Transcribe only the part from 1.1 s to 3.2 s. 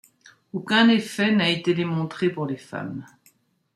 n'a été démontré pour les femmes.